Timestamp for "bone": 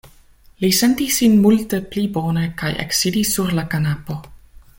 2.17-2.47